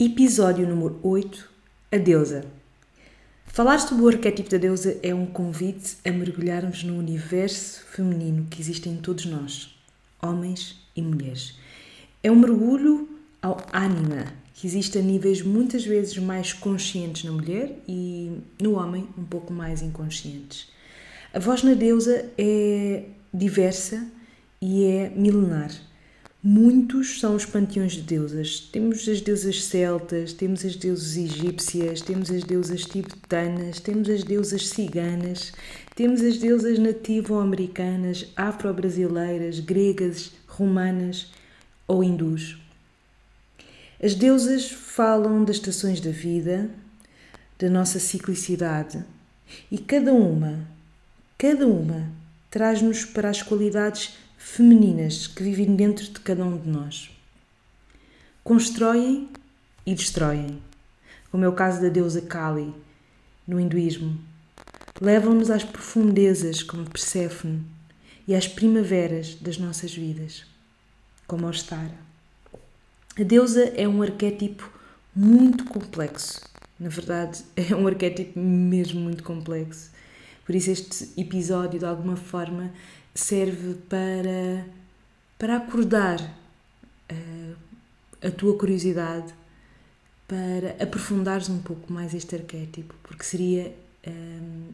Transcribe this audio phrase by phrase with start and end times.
[0.00, 1.50] Episódio número 8
[1.90, 2.44] A Deusa.
[3.46, 8.60] Falar sobre o arquétipo da deusa é um convite a mergulharmos no universo feminino que
[8.60, 9.76] existe em todos nós,
[10.22, 11.58] homens e mulheres.
[12.22, 13.08] É um mergulho
[13.42, 19.08] ao ânima, que existe a níveis muitas vezes mais conscientes na mulher e no homem
[19.18, 20.68] um pouco mais inconscientes.
[21.34, 23.02] A voz na deusa é
[23.34, 24.06] diversa
[24.62, 25.72] e é milenar.
[26.40, 28.60] Muitos são os panteões de deusas.
[28.60, 34.68] Temos as deusas celtas, temos as deusas egípcias, temos as deusas tibetanas, temos as deusas
[34.68, 35.52] ciganas,
[35.96, 41.32] temos as deusas nativo-americanas, afro-brasileiras, gregas, romanas
[41.88, 42.56] ou hindus.
[44.00, 46.70] As deusas falam das estações da vida,
[47.58, 49.04] da nossa ciclicidade
[49.72, 50.68] e cada uma,
[51.36, 52.08] cada uma
[52.48, 57.10] traz-nos para as qualidades femininas que vivem dentro de cada um de nós.
[58.44, 59.28] Constroem
[59.84, 60.62] e destroem,
[61.30, 62.72] como é o caso da deusa Kali
[63.46, 64.18] no hinduísmo.
[65.00, 67.62] Levam-nos às profundezas, como Perséfone,
[68.26, 70.46] e às primaveras das nossas vidas,
[71.26, 71.98] como Ostara.
[73.18, 74.70] A deusa é um arquétipo
[75.14, 76.40] muito complexo.
[76.78, 79.90] Na verdade, é um arquétipo mesmo muito complexo.
[80.44, 82.72] Por isso, este episódio, de alguma forma,
[83.14, 84.66] serve para,
[85.38, 86.20] para acordar
[87.10, 87.56] uh,
[88.22, 89.32] a tua curiosidade,
[90.26, 93.74] para aprofundares um pouco mais este arquétipo, porque seria,
[94.06, 94.68] um,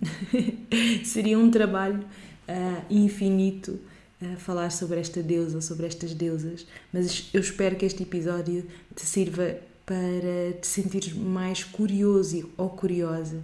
[1.05, 3.79] seria um trabalho uh, infinito
[4.21, 9.07] uh, falar sobre esta deusa, sobre estas deusas, mas eu espero que este episódio te
[9.07, 13.41] sirva para te sentires mais curioso ou curiosa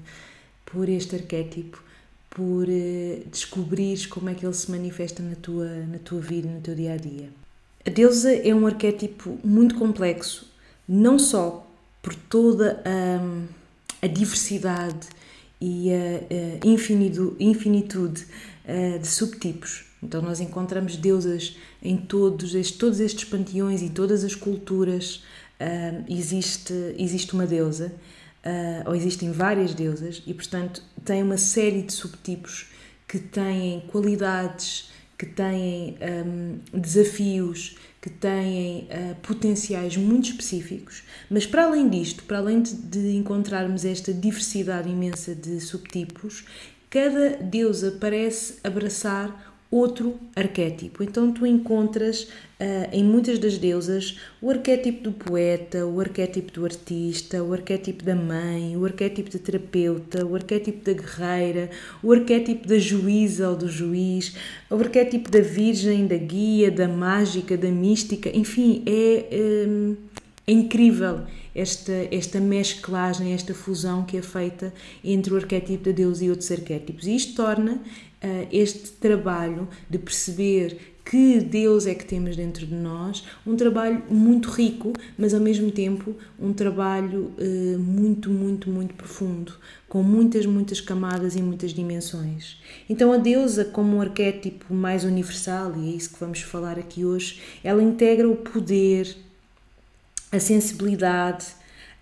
[0.65, 1.90] por este arquétipo
[2.31, 6.61] por uh, descobrires como é que ele se manifesta na tua, na tua vida, no
[6.61, 7.29] teu dia a dia.
[7.85, 10.47] A deusa é um arquétipo muito complexo,
[10.89, 11.67] não só
[12.03, 15.09] por toda a, a diversidade
[15.61, 18.25] e a, a infinitu, infinitude
[18.65, 19.85] uh, de subtipos.
[20.03, 25.23] Então, nós encontramos deusas em todos estes, todos estes panteões e todas as culturas.
[25.61, 27.93] Uh, existe, existe uma deusa
[28.45, 32.69] uh, ou existem várias deusas e, portanto, tem uma série de subtipos
[33.07, 41.65] que têm qualidades, que têm um, desafios, que têm uh, potenciais muito específicos, mas para
[41.65, 46.45] além disto, para além de, de encontrarmos esta diversidade imensa de subtipos,
[46.89, 51.03] cada deusa parece abraçar outro arquétipo.
[51.03, 56.65] Então tu encontras uh, em muitas das deusas o arquétipo do poeta, o arquétipo do
[56.65, 61.71] artista, o arquétipo da mãe, o arquétipo da terapeuta, o arquétipo da guerreira,
[62.03, 64.35] o arquétipo da juíza ou do juiz,
[64.69, 69.97] o arquétipo da virgem, da guia, da mágica, da mística, enfim, é, um,
[70.49, 71.21] é incrível
[71.55, 74.73] esta, esta mesclagem, esta fusão que é feita
[75.05, 77.07] entre o arquétipo de Deus e outros arquétipos.
[77.07, 77.81] E isto torna
[78.23, 84.03] uh, este trabalho de perceber que Deus é que temos dentro de nós, um trabalho
[84.09, 89.55] muito rico, mas ao mesmo tempo um trabalho uh, muito, muito, muito profundo,
[89.89, 92.59] com muitas, muitas camadas e muitas dimensões.
[92.89, 97.05] Então a deusa, como um arquétipo mais universal, e é isso que vamos falar aqui
[97.05, 99.17] hoje, ela integra o poder,
[100.31, 101.47] a sensibilidade,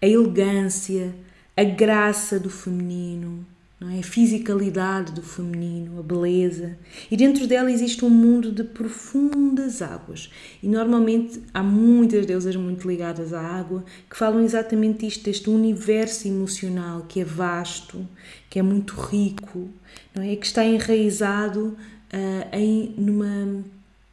[0.02, 1.14] a elegância,
[1.56, 3.46] a graça do feminino,
[3.80, 4.00] não é?
[4.00, 6.76] a fisicalidade do feminino, a beleza.
[7.10, 10.30] E dentro dela existe um mundo de profundas águas.
[10.62, 16.26] E normalmente há muitas deusas muito ligadas à água que falam exatamente isto, deste universo
[16.26, 18.06] emocional que é vasto,
[18.50, 19.68] que é muito rico,
[20.14, 20.34] não é?
[20.34, 21.76] que está enraizado
[22.12, 23.64] uh, em, numa,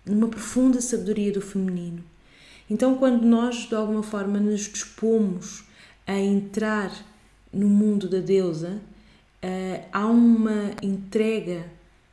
[0.05, 2.03] numa profunda sabedoria do feminino.
[2.69, 5.63] Então, quando nós de alguma forma nos dispomos
[6.05, 6.91] a entrar
[7.51, 8.81] no mundo da deusa,
[9.43, 11.65] uh, há uma entrega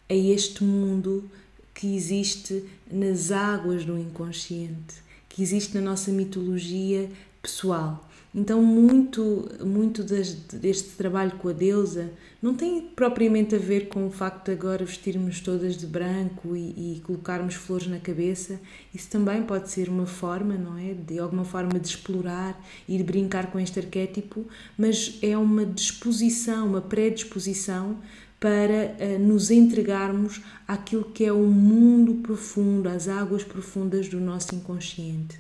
[0.09, 1.29] a este mundo
[1.75, 8.09] que existe nas águas do inconsciente, que existe na nossa mitologia pessoal.
[8.35, 14.11] Então, muito, muito deste, trabalho com a deusa não tem propriamente a ver com o
[14.11, 18.59] facto de agora vestirmos todas de branco e, e, colocarmos flores na cabeça.
[18.95, 20.95] Isso também pode ser uma forma, não é?
[20.95, 22.59] De alguma forma de explorar
[22.89, 24.47] e de brincar com este arquétipo,
[24.79, 27.99] mas é uma disposição, uma predisposição
[28.41, 34.55] para uh, nos entregarmos àquilo que é o mundo profundo, às águas profundas do nosso
[34.55, 35.39] inconsciente.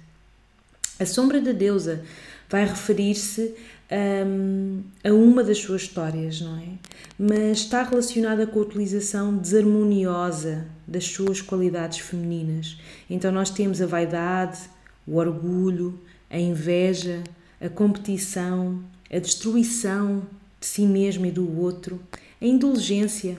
[1.03, 2.05] A sombra da deusa
[2.49, 3.57] vai referir-se
[4.25, 6.69] um, a uma das suas histórias, não é?
[7.19, 12.79] Mas está relacionada com a utilização desarmoniosa das suas qualidades femininas.
[13.11, 14.61] Então nós temos a vaidade,
[15.05, 16.01] o orgulho,
[16.31, 17.25] a inveja,
[17.61, 18.81] a competição,
[19.13, 20.23] a destruição
[20.61, 22.01] de si mesmo e do outro,
[22.41, 23.39] a indulgência,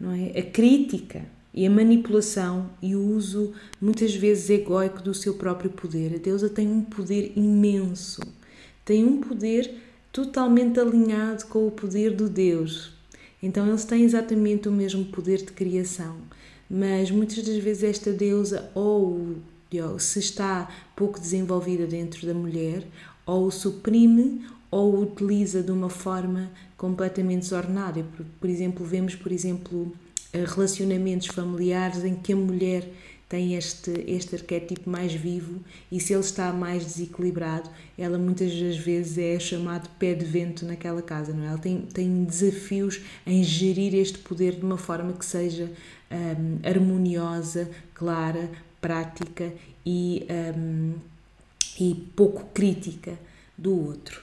[0.00, 0.38] não é?
[0.38, 1.22] A crítica
[1.58, 6.14] e a manipulação e o uso muitas vezes egóico do seu próprio poder.
[6.14, 8.20] A deusa tem um poder imenso,
[8.84, 9.74] tem um poder
[10.12, 12.92] totalmente alinhado com o poder do Deus.
[13.42, 16.18] Então eles têm exatamente o mesmo poder de criação,
[16.70, 19.34] mas muitas das vezes esta deusa ou
[19.98, 22.86] se está pouco desenvolvida dentro da mulher,
[23.26, 28.06] ou o suprime ou o utiliza de uma forma completamente desordenada.
[28.40, 29.92] Por, exemplo, vemos, por exemplo,
[30.32, 32.88] relacionamentos familiares em que a mulher
[33.28, 35.60] tem este, este arquétipo mais vivo
[35.92, 40.64] e se ele está mais desequilibrado, ela muitas das vezes é chamado pé de vento
[40.64, 41.48] naquela casa, não é?
[41.48, 45.70] Ela tem, tem desafios em gerir este poder de uma forma que seja
[46.10, 48.48] um, harmoniosa, clara,
[48.80, 49.52] prática
[49.84, 50.26] e,
[50.56, 50.94] um,
[51.78, 53.18] e pouco crítica
[53.58, 54.22] do outro.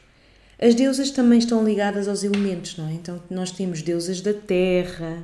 [0.59, 2.93] As deusas também estão ligadas aos elementos, não é?
[2.93, 5.23] Então nós temos deusas da terra,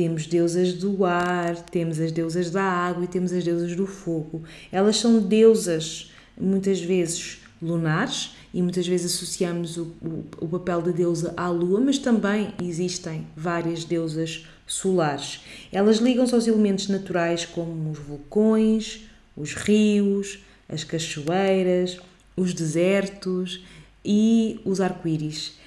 [0.00, 4.42] temos deusas do ar, temos as deusas da água e temos as deusas do fogo.
[4.72, 6.10] Elas são deusas
[6.40, 11.82] muitas vezes lunares e muitas vezes associamos o, o, o papel da deusa à lua,
[11.82, 15.42] mas também existem várias deusas solares.
[15.70, 19.02] Elas ligam-se aos elementos naturais como os vulcões,
[19.36, 21.98] os rios, as cachoeiras,
[22.34, 23.62] os desertos
[24.02, 25.58] e os arco-íris.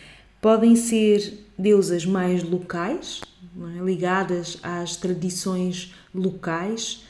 [0.42, 3.22] Podem ser deusas mais locais,
[3.58, 3.84] é?
[3.84, 7.04] ligadas às tradições locais,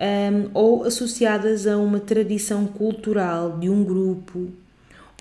[0.00, 4.50] um, ou associadas a uma tradição cultural de um grupo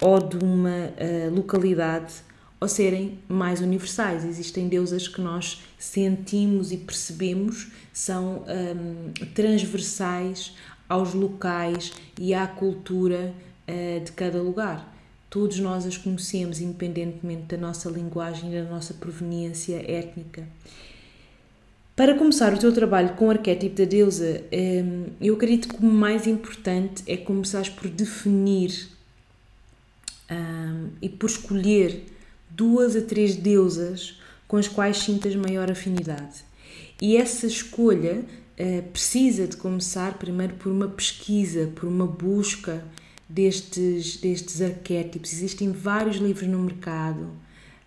[0.01, 2.13] ou de uma uh, localidade,
[2.59, 4.23] ou serem mais universais.
[4.25, 10.55] Existem deusas que nós sentimos e percebemos são um, transversais
[10.87, 13.33] aos locais e à cultura
[13.67, 14.99] uh, de cada lugar.
[15.29, 20.47] Todos nós as conhecemos, independentemente da nossa linguagem e da nossa proveniência étnica.
[21.95, 25.85] Para começar o teu trabalho com o arquétipo da deusa, hum, eu acredito que o
[25.85, 28.87] mais importante é começares por definir
[30.31, 32.05] um, e por escolher
[32.49, 36.43] duas a três deusas com as quais sintas maior afinidade.
[37.01, 42.83] E essa escolha uh, precisa de começar primeiro por uma pesquisa, por uma busca
[43.29, 45.31] destes, destes arquétipos.
[45.31, 47.29] Existem vários livros no mercado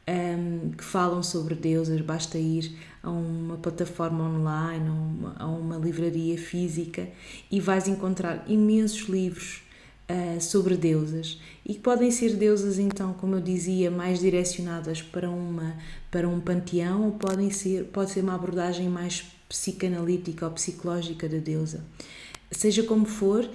[0.08, 5.76] um, que falam sobre deusas, basta ir a uma plataforma online, a uma, a uma
[5.76, 7.08] livraria física
[7.50, 9.62] e vais encontrar imensos livros
[10.08, 15.28] uh, sobre deusas e que podem ser deusas então, como eu dizia, mais direcionadas para
[15.28, 15.76] uma
[16.10, 21.38] para um panteão ou podem ser pode ser uma abordagem mais psicanalítica ou psicológica da
[21.38, 21.84] deusa.
[22.50, 23.48] Seja como for,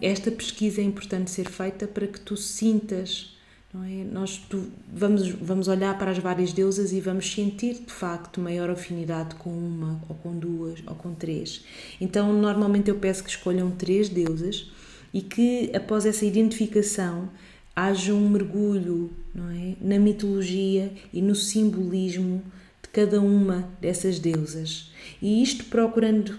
[0.00, 3.36] esta pesquisa é importante ser feita para que tu sintas
[3.76, 4.04] não é?
[4.04, 8.70] Nós tu, vamos, vamos olhar para as várias deusas e vamos sentir de facto maior
[8.70, 11.64] afinidade com uma, ou com duas, ou com três.
[12.00, 14.70] Então, normalmente eu peço que escolham três deusas
[15.12, 17.28] e que após essa identificação
[17.74, 19.74] haja um mergulho é?
[19.80, 22.42] na mitologia e no simbolismo
[22.82, 24.90] de cada uma dessas deusas.
[25.20, 26.38] E isto procurando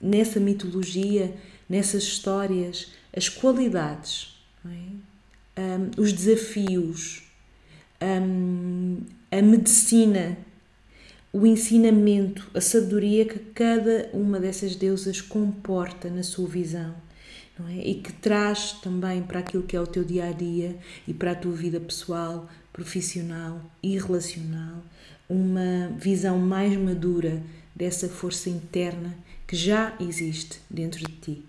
[0.00, 1.34] nessa mitologia,
[1.68, 4.34] nessas histórias, as qualidades,
[4.64, 5.60] é?
[5.60, 7.22] um, os desafios,
[8.00, 9.00] um,
[9.30, 10.38] a medicina,
[11.32, 16.94] o ensinamento, a sabedoria que cada uma dessas deusas comporta na sua visão.
[17.70, 17.88] É?
[17.88, 20.76] E que traz também para aquilo que é o teu dia a dia
[21.06, 24.82] e para a tua vida pessoal, profissional e relacional,
[25.28, 27.42] uma visão mais madura
[27.74, 29.14] dessa força interna
[29.48, 31.42] que já existe dentro de ti.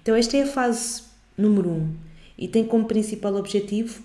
[0.00, 1.02] Então, esta é a fase
[1.36, 1.94] número um
[2.38, 4.02] e tem como principal objetivo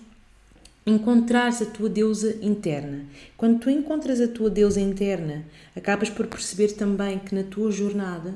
[0.86, 3.04] encontrares a tua deusa interna.
[3.36, 5.44] Quando tu encontras a tua deusa interna,
[5.76, 8.34] acabas por perceber também que na tua jornada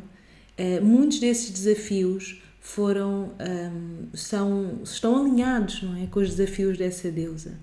[0.57, 7.11] eh, muitos desses desafios foram um, são estão alinhados não é com os desafios dessa
[7.11, 7.59] deusa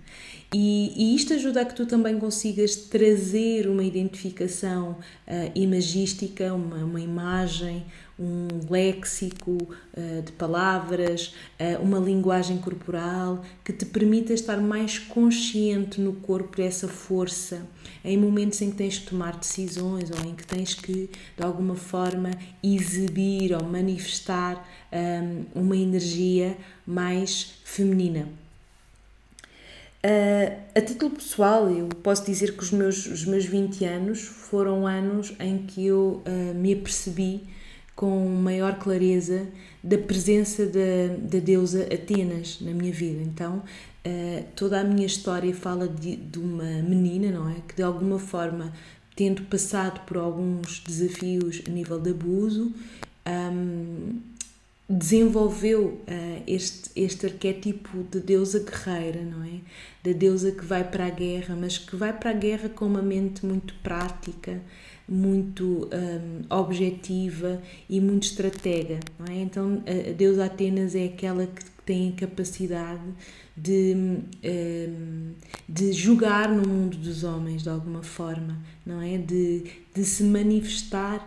[0.51, 6.77] e, e, isto ajuda a que tu também consigas trazer uma identificação uh, imagística, uma,
[6.77, 7.86] uma imagem,
[8.20, 16.01] um léxico uh, de palavras, uh, uma linguagem corporal que te permita estar mais consciente
[16.01, 17.62] no corpo dessa força
[18.03, 21.75] em momentos em que tens que tomar decisões ou em que tens que, de alguma
[21.75, 22.32] forma,
[22.63, 28.27] exibir ou manifestar um, uma energia mais feminina.
[30.01, 34.88] Uh, a título pessoal, eu posso dizer que os meus, os meus 20 anos foram
[34.88, 37.44] anos em que eu uh, me apercebi
[37.98, 39.46] com maior clareza
[39.84, 43.22] da presença da, da deusa Atenas na minha vida.
[43.22, 43.58] Então,
[44.08, 47.56] uh, toda a minha história fala de, de uma menina, não é?
[47.68, 48.72] Que de alguma forma,
[49.18, 52.74] tendo passado por alguns desafios a nível de abuso,
[53.27, 54.18] um,
[54.89, 59.60] desenvolveu uh, este, este arquétipo de deusa guerreira, não é?
[60.03, 63.01] Da deusa que vai para a guerra, mas que vai para a guerra com uma
[63.01, 64.60] mente muito prática,
[65.08, 69.41] muito um, objetiva e muito estratega, não é?
[69.41, 73.01] Então a, deusa Atenas é aquela que tem a capacidade
[73.55, 73.96] de,
[74.43, 75.34] um,
[75.67, 79.19] de jogar no mundo dos homens de alguma forma, não é?
[79.19, 81.17] De, de se manifestar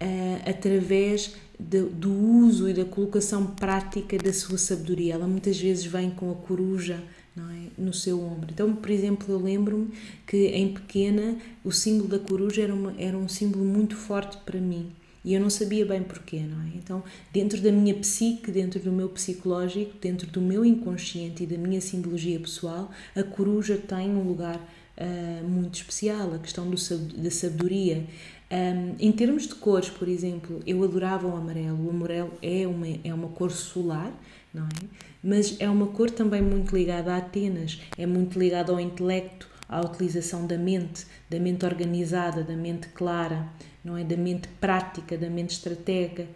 [0.00, 1.36] uh, através
[1.68, 5.14] de, do uso e da colocação prática da sua sabedoria.
[5.14, 7.02] Ela muitas vezes vem com a coruja
[7.36, 7.40] é?
[7.78, 8.48] no seu ombro.
[8.52, 9.92] Então, por exemplo, eu lembro-me
[10.26, 14.60] que em pequena o símbolo da coruja era, uma, era um símbolo muito forte para
[14.60, 14.92] mim
[15.24, 16.70] e eu não sabia bem porquê, não é?
[16.74, 17.02] Então,
[17.32, 21.80] dentro da minha psique, dentro do meu psicológico, dentro do meu inconsciente e da minha
[21.80, 26.76] simbologia pessoal, a coruja tem um lugar uh, muito especial, a questão do,
[27.16, 28.04] da sabedoria.
[28.52, 31.86] Um, em termos de cores, por exemplo, eu adorava o amarelo.
[31.86, 34.12] O amarelo é uma, é uma cor solar,
[34.52, 34.86] não é?
[35.24, 39.80] Mas é uma cor também muito ligada a Atenas, é muito ligada ao intelecto, à
[39.80, 43.48] utilização da mente, da mente organizada, da mente clara,
[43.82, 44.04] não é?
[44.04, 46.26] Da mente prática, da mente estratega.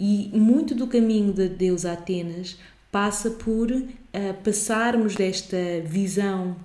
[0.00, 2.56] E muito do caminho de Deus a Atenas
[2.90, 3.86] passa por uh,
[4.42, 6.56] passarmos desta visão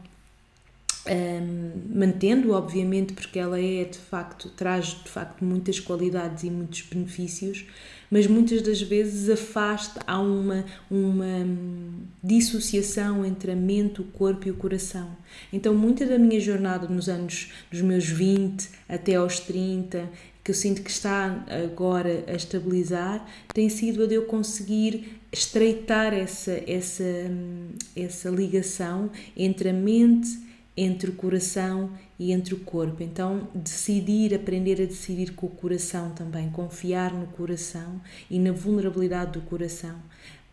[1.06, 6.82] um, mantendo obviamente porque ela é de facto traz de facto muitas qualidades e muitos
[6.82, 7.66] benefícios
[8.10, 14.48] mas muitas das vezes afasta há uma uma hum, dissociação entre a mente o corpo
[14.48, 15.18] e o coração.
[15.52, 20.08] Então muita da minha jornada nos anos dos meus 20 até aos 30
[20.44, 26.14] que eu sinto que está agora a estabilizar tem sido a de eu conseguir estreitar
[26.14, 33.04] essa essa hum, essa ligação entre a mente entre o coração e entre o corpo.
[33.04, 39.34] Então, decidir, aprender a decidir com o coração também, confiar no coração e na vulnerabilidade
[39.34, 39.96] do coração.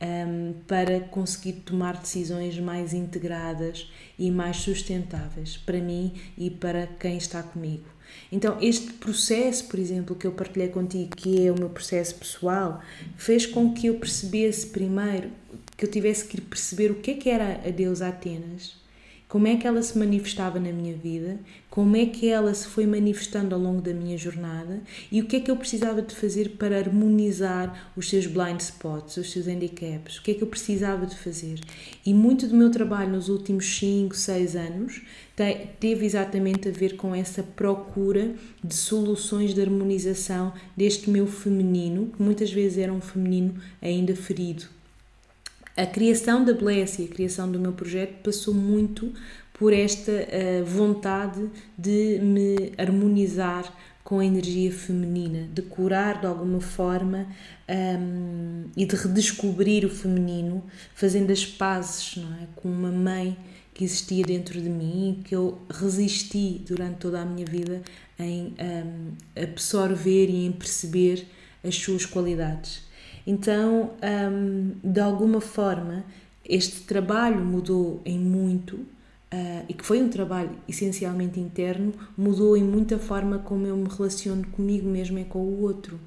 [0.03, 3.87] Um, para conseguir tomar decisões mais integradas
[4.19, 7.85] e mais sustentáveis para mim e para quem está comigo.
[8.33, 12.81] Então, este processo, por exemplo, que eu partilhei contigo, que é o meu processo pessoal,
[13.17, 15.31] fez com que eu percebesse primeiro,
[15.77, 18.80] que eu tivesse que perceber o que é que era a deusa Atenas,
[19.31, 21.39] como é que ela se manifestava na minha vida,
[21.71, 24.81] como é que ela se foi manifestando ao longo da minha jornada?
[25.11, 29.19] E o que é que eu precisava de fazer para harmonizar os seus blind spots,
[29.19, 31.61] os seus handicaps, o que é que eu precisava de fazer.
[32.05, 35.03] E muito do meu trabalho nos últimos 5, 6 anos
[35.79, 38.35] teve exatamente a ver com essa procura
[38.65, 44.80] de soluções de harmonização deste meu feminino, que muitas vezes era um feminino ainda ferido
[45.77, 49.13] a criação da Bless e a criação do meu projeto passou muito
[49.55, 53.71] por esta uh, vontade de me harmonizar
[54.03, 57.29] com a energia feminina, de curar de alguma forma
[57.69, 62.49] um, ehm, e de redescobrir o feminino, fazendo as pazes não é?
[62.57, 63.37] com uma mãe
[63.73, 67.83] que existia dentro de mim, que eu resisti durante toda a minha vida
[68.19, 71.27] em um, ehm, absorver e em perceber
[71.63, 72.90] as suas qualidades.
[73.27, 76.05] Então, um, de alguma forma,
[76.45, 82.65] este trabalho mudou em muito, uh, e que foi um trabalho essencialmente interno, mudou em
[82.65, 85.99] muita forma como eu me relaciono comigo mesmo e com o outro.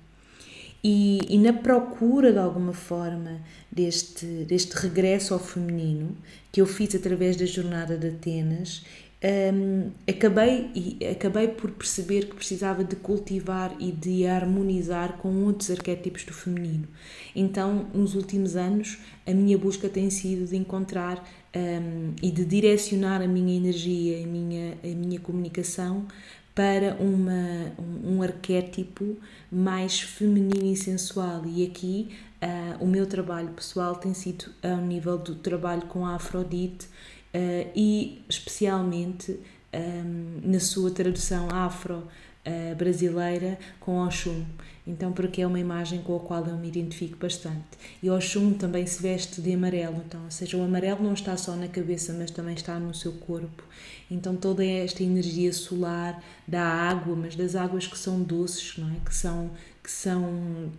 [0.83, 3.39] E, e, na procura de alguma forma
[3.71, 6.09] deste, deste regresso ao feminino
[6.51, 8.83] que eu fiz através da jornada de Atenas
[9.23, 10.69] um, acabei,
[11.09, 16.87] acabei por perceber que precisava de cultivar e de harmonizar com outros arquétipos do feminino.
[17.33, 21.23] Então, nos últimos anos, a minha busca tem sido de encontrar
[21.55, 26.05] um, e de direcionar a minha energia, a minha, a minha comunicação
[26.53, 29.17] para uma, um, um arquétipo
[29.51, 31.43] mais feminino e sensual.
[31.45, 32.09] E aqui
[32.41, 36.87] uh, o meu trabalho pessoal tem sido ao nível do trabalho com a Afrodite
[37.33, 39.37] uh, e especialmente um,
[39.73, 44.45] ehm, na sua tradução afro-brasileira com Oxum.
[44.85, 47.63] Então, porque é uma imagem com a qual eu me identifico bastante.
[48.01, 51.55] E Oxum também se veste de amarelo, então, ou seja, o amarelo não está só
[51.55, 53.63] na cabeça, mas também está no seu corpo.
[54.11, 58.95] Então, toda esta energia solar da água, mas das águas que são doces, não é?
[59.05, 60.69] Que são, que são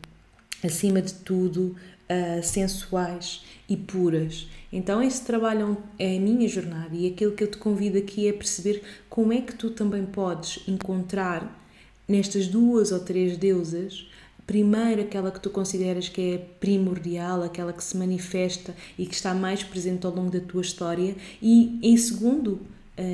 [0.63, 1.75] acima de tudo,
[2.11, 4.49] uh, sensuais e puras.
[4.73, 8.33] Então, esse trabalho é a minha jornada e aquilo que eu te convido aqui é
[8.33, 11.61] perceber como é que tu também podes encontrar
[12.09, 14.07] nestas duas ou três deusas
[14.47, 19.35] Primeiro, aquela que tu consideras que é primordial, aquela que se manifesta e que está
[19.35, 22.61] mais presente ao longo da tua história, e em segundo,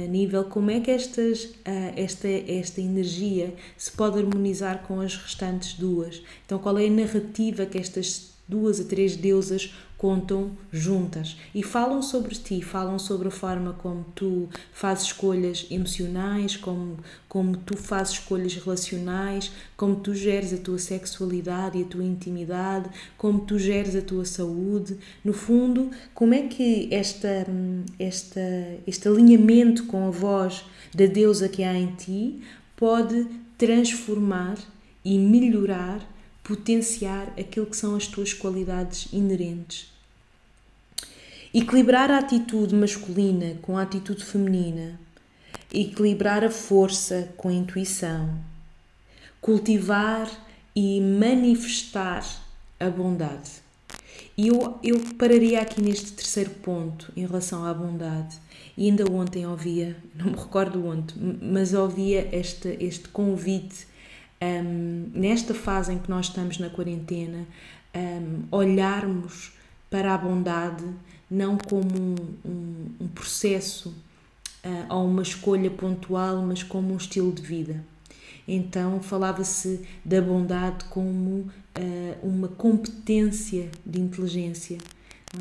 [0.09, 1.51] nível, como é que estas,
[1.95, 6.21] esta, esta energia se pode harmonizar com as restantes duas.
[6.45, 12.01] Então, qual é a narrativa que estas duas a três deusas contam juntas e falam
[12.01, 16.97] sobre ti, falam sobre a forma como tu fazes escolhas emocionais, como,
[17.29, 22.89] como tu fazes escolhas relacionais, como tu geres a tua sexualidade e a tua intimidade,
[23.19, 24.97] como tu geres a tua saúde.
[25.23, 27.47] No fundo, como é que esta,
[27.99, 28.41] esta,
[28.87, 30.65] este alinhamento com a voz
[30.95, 32.43] da deusa que há em ti
[32.75, 33.27] pode
[33.59, 34.57] transformar
[35.05, 36.01] e melhorar
[36.43, 39.93] potenciar aquilo que são as tuas qualidades inerentes.
[41.53, 44.99] Equilibrar a atitude masculina com a atitude feminina,
[45.73, 48.39] equilibrar a força com a intuição,
[49.41, 50.31] cultivar
[50.75, 52.25] e manifestar
[52.79, 53.51] a bondade.
[54.37, 58.39] E eu, eu pararia aqui neste terceiro ponto em relação à bondade.
[58.77, 63.87] E ainda ontem ouvia, não me recordo onde, mas ouvia este, este convite
[64.43, 67.47] um, nesta fase em que nós estamos na quarentena,
[67.95, 69.53] um, olharmos
[69.91, 70.85] para a bondade
[71.31, 73.95] não como um, um, um processo
[74.65, 77.85] uh, ou uma escolha pontual, mas como um estilo de vida.
[78.49, 81.51] Então falava-se da bondade como uh,
[82.23, 84.79] uma competência de inteligência.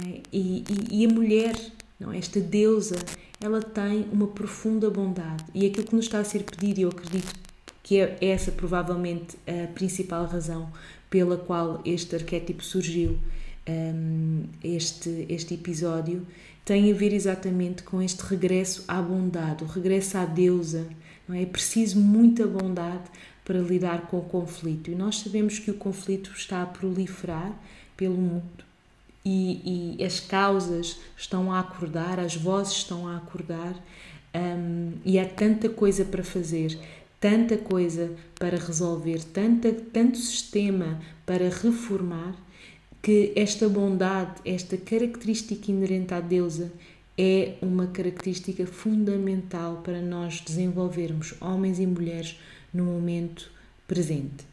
[0.06, 0.22] É?
[0.32, 1.56] E, e, e, a mulher,
[2.00, 2.20] não é?
[2.20, 2.98] esta deusa,
[3.42, 5.44] ela tem uma profunda bondade.
[5.56, 7.34] E aquilo que nos está a ser pedido, eu acredito
[7.90, 10.72] que é essa provavelmente a principal razão
[11.10, 13.18] pela qual este arquétipo surgiu,
[13.68, 16.24] um, este, este episódio,
[16.64, 20.88] tem a ver exatamente com este regresso à bondade, o regresso à deusa.
[21.28, 21.42] Não é?
[21.42, 23.10] é preciso muita bondade
[23.44, 24.92] para lidar com o conflito.
[24.92, 27.52] E nós sabemos que o conflito está a proliferar
[27.98, 28.64] pelo mundo.
[29.26, 33.74] E, e as causas estão a acordar, as vozes estão a acordar,
[34.36, 36.78] um, e há tanta coisa para fazer
[37.20, 42.36] tanta coisa para resolver, tanta, tanto sistema para reformar,
[43.02, 46.72] que esta bondade, esta característica inerente à deusa,
[47.18, 52.38] é uma característica fundamental para nós desenvolvermos, homens e mulheres,
[52.74, 53.52] no momento
[53.88, 54.48] presente.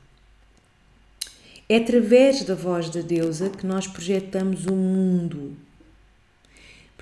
[1.69, 5.57] É através da voz da deusa que nós projetamos o mundo,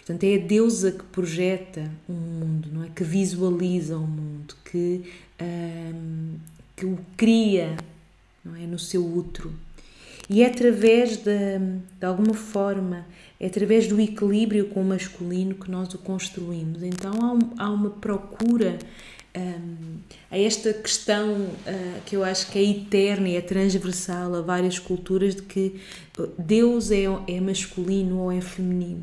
[0.04, 2.90] Portanto, é a deusa que projeta um mundo, não é?
[2.94, 5.02] Que visualiza o mundo, que,
[6.76, 7.76] que o cria,
[8.44, 8.60] não é?
[8.60, 9.52] No seu útero.
[10.28, 11.58] E é através de,
[11.98, 13.06] de alguma forma,
[13.38, 16.82] é através do equilíbrio com o masculino que nós o construímos.
[16.82, 18.78] Então há, um, há uma procura
[19.36, 19.98] um,
[20.30, 24.78] a esta questão uh, que eu acho que é eterna e é transversal a várias
[24.78, 25.80] culturas de que
[26.38, 29.02] Deus é, é masculino ou é feminino.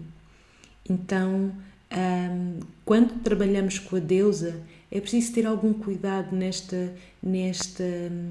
[0.90, 1.52] Então,
[1.92, 4.60] um, quando trabalhamos com a deusa,
[4.92, 7.84] é preciso ter algum cuidado nesta, nesta,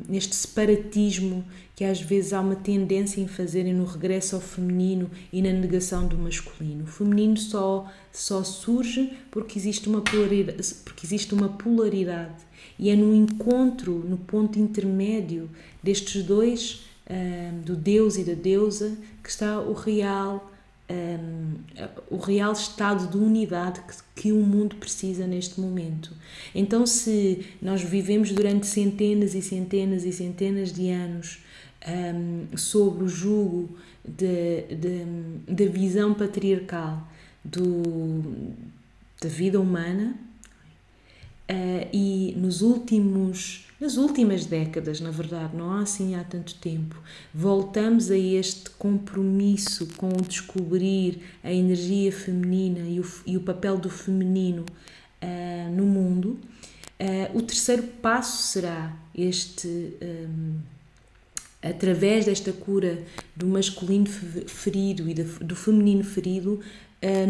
[0.06, 1.42] neste separatismo
[1.74, 6.06] que às vezes há uma tendência em fazerem no regresso ao feminino e na negação
[6.06, 6.84] do masculino.
[6.84, 12.44] O feminino só, só surge porque existe, uma polaridade, porque existe uma polaridade
[12.78, 15.48] e é no encontro, no ponto intermédio
[15.82, 20.49] destes dois, um, do Deus e da deusa, que está o real
[20.90, 21.54] um,
[22.10, 26.12] o real estado de unidade que, que o mundo precisa neste momento.
[26.54, 31.38] Então, se nós vivemos durante centenas e centenas e centenas de anos
[31.86, 37.06] um, sobre o jugo da visão patriarcal
[37.44, 38.52] do,
[39.20, 40.16] da vida humana,
[41.50, 47.00] uh, e nos últimos nas últimas décadas, na verdade, não há assim há tanto tempo,
[47.32, 53.88] voltamos a este compromisso com descobrir a energia feminina e o, e o papel do
[53.88, 54.66] feminino
[55.22, 56.38] uh, no mundo.
[57.00, 59.66] Uh, o terceiro passo será este.
[59.66, 60.58] Um,
[61.62, 63.02] através desta cura
[63.36, 66.58] do masculino ferido e do feminino ferido,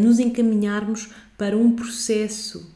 [0.00, 2.72] nos encaminharmos para um processo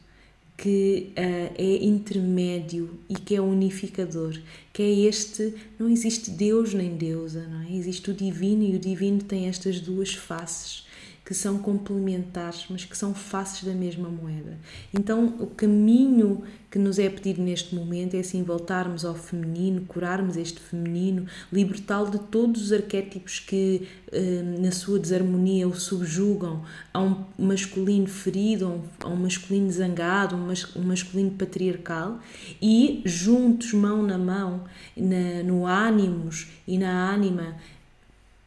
[0.57, 4.39] que uh, é intermédio e que é unificador,
[4.71, 7.73] que é este, não existe Deus nem deusa, não é?
[7.73, 10.84] Existe o divino e o divino tem estas duas faces
[11.25, 14.59] que são complementares, mas que são faces da mesma moeda.
[14.93, 20.37] Então, o caminho que nos é pedido neste momento é assim voltarmos ao feminino, curarmos
[20.37, 27.01] este feminino, libertá-lo de todos os arquétipos que eh, na sua desarmonia o subjugam a
[27.01, 32.19] um masculino ferido, a um masculino zangado, um masculino patriarcal
[32.61, 37.55] e juntos, mão na mão, na, no ânimos e na ânima,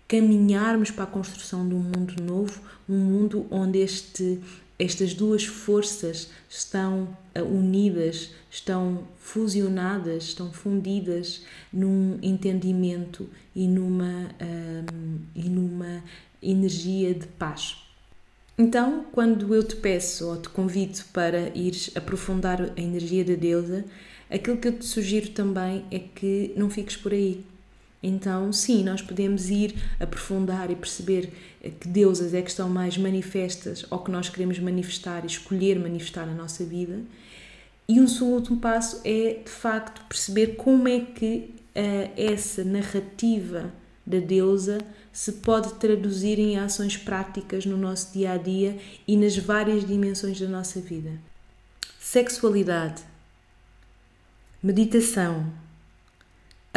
[0.08, 4.40] caminharmos para a construção de um mundo novo, um mundo onde este
[4.78, 11.42] estas duas forças estão eh, unidas, estão fusionadas, estão fundidas
[11.72, 16.04] num entendimento e numa, um, ehm, e numa
[16.40, 17.76] energia de paz.
[18.56, 23.84] Então, quando eu te peço ou te convido para ires aprofundar a energia da deusa,
[24.30, 27.44] aquilo que eu te sugiro também é que não fiques por aí
[28.02, 31.32] então, sim, nós podemos ir aprofundar e perceber
[31.80, 36.24] que deusas é que estão mais manifestas ou que nós queremos manifestar e escolher manifestar
[36.24, 37.00] na nossa vida.
[37.88, 43.72] E um último passo é, de facto, perceber como é que uh, essa narrativa
[44.06, 44.78] da deusa
[45.12, 50.38] se pode traduzir em ações práticas no nosso dia a dia e nas várias dimensões
[50.38, 51.12] da nossa vida.
[51.98, 53.02] Sexualidade,
[54.62, 55.52] meditação,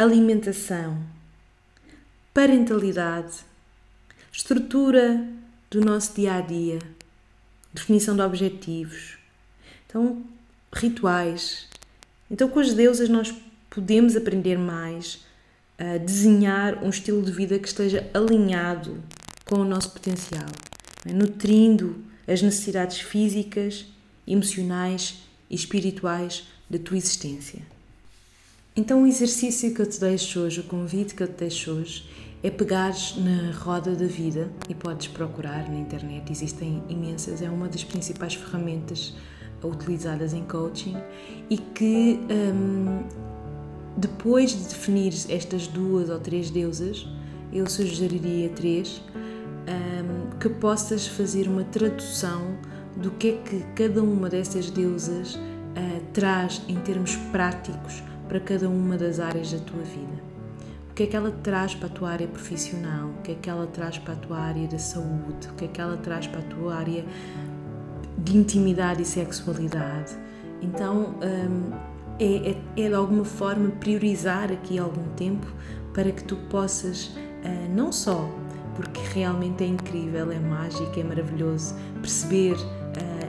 [0.02, 0.98] alimentação,
[2.34, 3.36] parentalidade,
[4.32, 5.26] estrutura
[5.70, 6.78] do nosso dia a dia,
[7.72, 9.16] definição de objetivos,
[9.86, 10.24] então
[10.72, 11.68] rituais.
[12.30, 13.34] Então, com as deusas, nós
[13.68, 15.24] podemos aprender mais
[15.78, 19.02] a desenhar um estilo de vida que esteja alinhado
[19.44, 20.48] com o nosso potencial,
[21.04, 21.12] é?
[21.12, 23.86] nutrindo as necessidades físicas,
[24.26, 27.60] emocionais e espirituais da tua existência.
[28.74, 32.08] Então, o exercício que eu te deixo hoje, o convite que eu te deixo hoje,
[32.42, 37.68] é pegares na roda da vida e podes procurar na internet, existem imensas, é uma
[37.68, 39.14] das principais ferramentas
[39.62, 40.96] utilizadas em coaching
[41.50, 43.02] e que um,
[43.94, 47.06] depois de definir estas duas ou três deusas,
[47.52, 49.02] eu sugeriria três,
[49.68, 52.56] um, que possas fazer uma tradução
[52.96, 55.40] do que é que cada uma dessas deusas uh,
[56.14, 58.02] traz em termos práticos
[58.32, 60.22] para cada uma das áreas da tua vida.
[60.90, 63.10] O que é que ela traz para a tua área profissional?
[63.10, 65.48] O que é que ela traz para a tua área da saúde?
[65.50, 67.04] O que é que ela traz para a tua área
[68.16, 70.16] de intimidade e sexualidade?
[70.62, 71.72] Então, hum,
[72.18, 75.46] é, é, é de alguma forma priorizar aqui algum tempo
[75.92, 78.30] para que tu possas, uh, não só
[78.74, 82.58] porque realmente é incrível, é mágico, é maravilhoso perceber uh,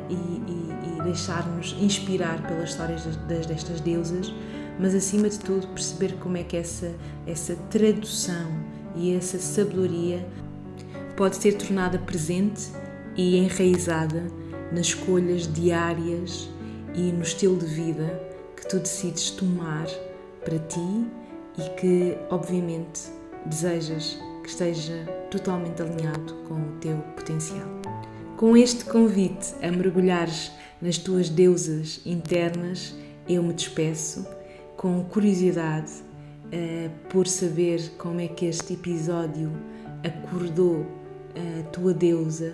[0.10, 4.34] e, e, e deixar-nos inspirar pelas histórias das, destas deusas,
[4.80, 6.94] mas acima de tudo perceber como é que essa,
[7.26, 8.52] essa tradução
[8.96, 10.26] e essa sabedoria
[11.16, 12.72] pode ser tornada presente
[13.16, 14.24] e enraizada
[14.72, 16.50] nas escolhas diárias
[16.96, 18.22] e no estilo de vida
[18.56, 19.88] que tu decides tomar
[20.44, 21.08] para ti
[21.58, 23.02] e que, obviamente,
[23.46, 27.68] desejas que esteja totalmente alinhado com o teu potencial.
[28.38, 32.94] Com este convite a mergulhares nas tuas deusas internas,
[33.28, 34.26] eu me despeço
[34.84, 39.50] com curiosidade uh, por saber como é que este episódio
[40.04, 40.86] acordou
[41.38, 42.54] a tua deusa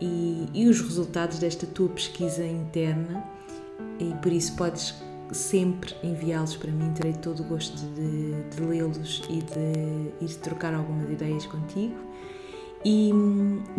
[0.00, 3.24] e, e os resultados desta tua pesquisa interna
[3.98, 4.94] e por isso podes
[5.32, 10.74] sempre enviá-los para mim, terei todo o gosto de, de lê-los e de ir trocar
[10.74, 11.96] algumas ideias contigo.
[12.84, 13.10] E,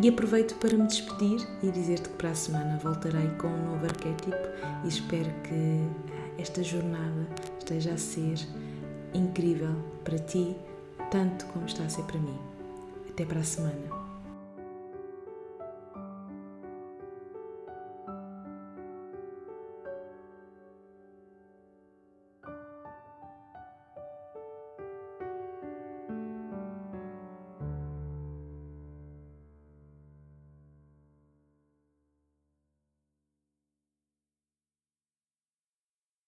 [0.02, 3.86] e, aproveito para me despedir e dizer-te que para a semana voltarei com um novo
[3.86, 4.36] arquétipo
[4.84, 7.28] e espero que esta jornada
[7.60, 8.38] esteja a ser
[9.14, 10.56] incrível para ti,
[11.12, 12.38] tanto como está a ser para mim.
[13.10, 13.95] Até para a semana.